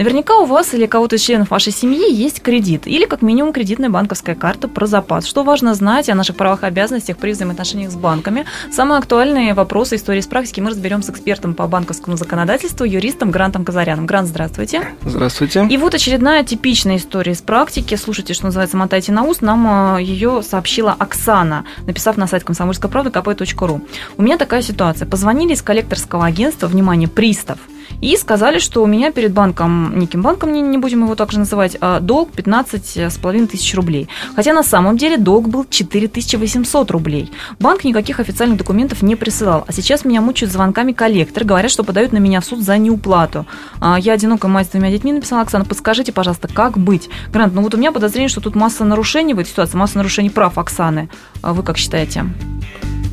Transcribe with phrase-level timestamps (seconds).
[0.00, 3.90] Наверняка у вас или кого-то из членов вашей семьи есть кредит или как минимум кредитная
[3.90, 5.26] банковская карта про запас.
[5.26, 8.46] Что важно знать о наших правах и обязанностях при взаимоотношениях с банками?
[8.72, 13.62] Самые актуальные вопросы истории с практики мы разберем с экспертом по банковскому законодательству, юристом Грантом
[13.62, 14.06] Казаряном.
[14.06, 14.88] Грант, здравствуйте.
[15.04, 15.66] Здравствуйте.
[15.68, 17.94] И вот очередная типичная история из практики.
[17.96, 19.42] Слушайте, что называется, мотайте на ус.
[19.42, 23.86] Нам э, ее сообщила Оксана, написав на сайт комсомольской правды kp.ru.
[24.16, 25.04] У меня такая ситуация.
[25.04, 27.58] Позвонили из коллекторского агентства, внимание, пристав–
[28.00, 31.76] и сказали, что у меня перед банком, неким банком, не, не будем его также называть,
[31.80, 34.08] а долг 15,5 тысяч рублей.
[34.34, 37.30] Хотя на самом деле долг был 4800 рублей.
[37.58, 39.64] Банк никаких официальных документов не присылал.
[39.66, 43.46] А сейчас меня мучают звонками коллектор, говорят, что подают на меня в суд за неуплату.
[43.80, 47.08] А я одинокая мать с двумя детьми написала, Оксана, подскажите, пожалуйста, как быть?
[47.32, 50.30] Грант, ну вот у меня подозрение, что тут масса нарушений в этой ситуации, масса нарушений
[50.30, 51.08] прав Оксаны.
[51.42, 52.26] А вы как считаете?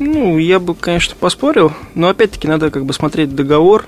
[0.00, 3.86] Ну, я бы, конечно, поспорил, но опять-таки надо как бы смотреть договор,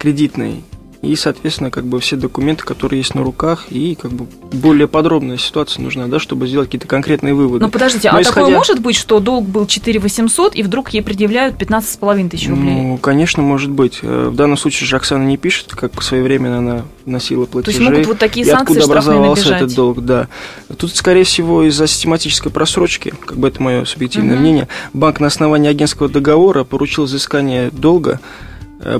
[0.00, 0.64] кредитной
[1.02, 5.38] и, соответственно, как бы все документы, которые есть на руках, и как бы более подробная
[5.38, 7.64] ситуация нужна, да, чтобы сделать какие-то конкретные выводы.
[7.64, 8.40] Ну, подождите, Но а исходя...
[8.42, 12.74] такое может быть, что долг был 4 800, и вдруг ей предъявляют 15,5 тысяч рублей?
[12.74, 14.00] Ну, конечно, может быть.
[14.02, 17.78] Э, в данном случае же Оксана не пишет, как своевременно она носила платежи.
[17.78, 19.62] То есть могут вот такие и санкции откуда образовался набежать.
[19.62, 20.28] этот долг, да.
[20.76, 24.42] Тут, скорее всего, из-за систематической просрочки, как бы это мое субъективное Мгм.
[24.42, 28.20] мнение, банк на основании агентского договора поручил взыскание долга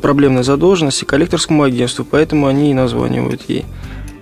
[0.03, 3.65] проблемной задолженности коллекторскому агентству, поэтому они и названивают ей.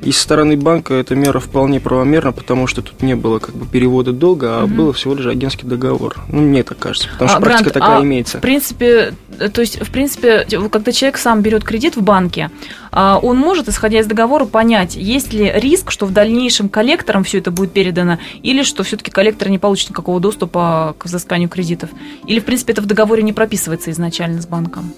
[0.01, 3.67] И со стороны банка эта мера вполне правомерна, потому что тут не было как бы
[3.67, 4.77] перевода долга, а Мгм.
[4.77, 6.15] было всего лишь агентский договор.
[6.31, 8.39] Ну, мне так кажется, потому что А, практика Грант, такая а имеется.
[8.39, 12.51] В принципе, э, то есть, в принципе, когда человек сам берет кредит в банке,
[12.93, 17.39] а, он может, исходя из договора, понять, есть ли риск, что в дальнейшем коллекторам все
[17.39, 21.91] это будет передано, или что все-таки коллектор не получит никакого доступа к взысканию кредитов.
[22.25, 24.95] Или, в принципе, это в договоре не прописывается изначально с банком.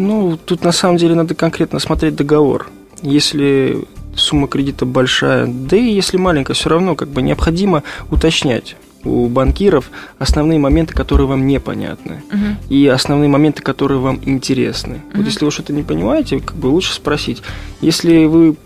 [0.00, 2.68] Ну, тут на самом деле надо конкретно смотреть договор.
[3.02, 3.84] Если
[4.14, 9.90] сумма кредита большая, да и если маленькая, все равно как бы необходимо уточнять у банкиров
[10.18, 12.56] основные моменты, которые вам непонятны, Мгм.
[12.68, 14.94] и основные моменты, которые вам интересны.
[14.96, 15.02] Мгм.
[15.14, 17.42] Вот если вы что-то не понимаете, как бы лучше спросить.
[17.80, 18.56] Если вы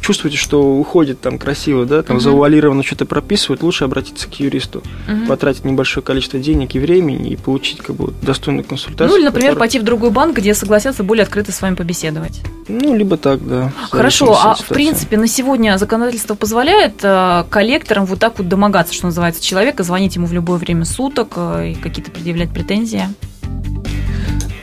[0.00, 2.22] чувствуете, что уходит там красиво, да, там Мгм.
[2.24, 5.26] завуалированно что-то прописывают, лучше обратиться к юристу, Мгм.
[5.26, 9.08] потратить небольшое количество денег и времени и получить как бы достойную консультацию.
[9.10, 12.40] Ну или, например, которая- пойти в другой банк, где согласятся более открыто с вами побеседовать.
[12.68, 13.72] Ну, либо так, да.
[13.90, 14.74] Хорошо, а от в ситуации.
[14.74, 20.16] принципе на сегодня законодательство позволяет э, коллекторам вот так вот домогаться, что называется, человека, звонить
[20.16, 23.04] ему в любое время суток э, и какие-то предъявлять претензии?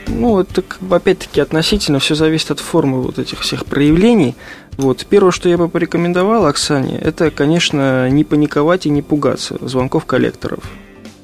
[0.07, 4.35] Ну, это как бы опять-таки относительно, все зависит от формы вот этих всех проявлений.
[4.77, 5.05] Вот.
[5.09, 10.63] Первое, что я бы порекомендовал Оксане, это, конечно, не паниковать и не пугаться звонков коллекторов.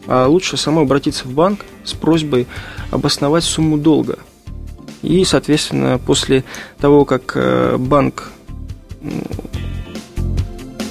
[0.07, 2.47] А лучше самой обратиться в банк с просьбой
[2.91, 4.17] обосновать сумму долга.
[5.03, 6.43] И, соответственно, после
[6.79, 8.31] того, как э, банк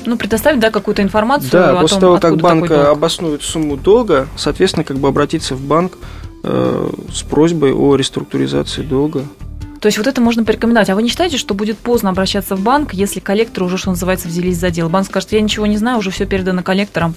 [0.06, 4.28] Ну, предоставить, да, какую-то информацию Да, о после том, того, как банк обоснует сумму долга,
[4.36, 5.98] соответственно, как бы обратиться в банк
[6.44, 9.24] э, с просьбой о реструктуризации долга.
[9.82, 10.91] То есть вот это можно порекомендовать.
[10.91, 14.28] А вы не считаете, что будет поздно обращаться в банк, если коллекторы уже, что называется,
[14.28, 14.88] взялись за дело?
[14.88, 17.16] Банк скажет, я ничего не знаю, уже все передано коллекторам.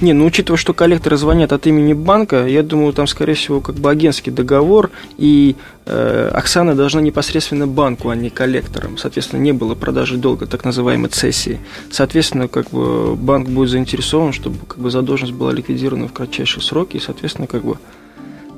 [0.00, 3.74] Не, ну учитывая, что коллекторы звонят от имени банка, я думаю, там, скорее всего, как
[3.74, 8.96] бы агентский договор, и э, Оксана должна непосредственно банку, а не коллекторам.
[8.96, 11.58] Соответственно, не было продажи долга, так называемой цессии.
[11.90, 16.96] Соответственно, как бы банк будет заинтересован, чтобы как бы задолженность была ликвидирована в кратчайшие сроки,
[16.96, 17.76] и, соответственно, как бы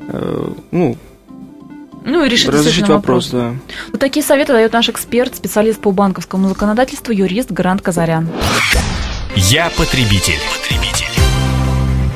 [0.08, 0.98] э, ну,
[2.06, 3.56] Ну и решить, разрешить действительно вопрос, да.
[3.90, 8.28] Вот такие советы дает наш эксперт, специалист по банковскому законодательству, юрист Грант Казарян.
[9.34, 10.38] Я потребитель.
[10.56, 10.95] потребитель.